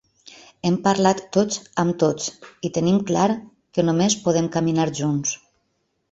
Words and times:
Hem 0.67 0.75
parlat 0.85 1.19
tots 1.35 1.59
amb 1.83 1.95
tots 2.03 2.31
i 2.69 2.71
tenim 2.77 2.97
clar 3.09 3.25
que 3.79 3.85
només 3.89 4.15
podem 4.25 4.49
caminar 4.57 4.87
junts. 5.01 5.35